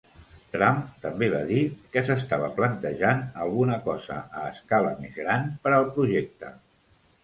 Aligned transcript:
Trump 0.53 0.79
també 1.03 1.29
va 1.33 1.41
dir 1.49 1.59
que 1.97 2.03
s'estava 2.09 2.49
plantejant 2.57 3.23
"alguna 3.45 3.79
cosa 3.87 4.21
a 4.45 4.51
escala 4.57 4.99
més 5.07 5.17
gran" 5.25 5.49
per 5.67 5.79
al 5.81 5.91
projecte. 5.97 6.57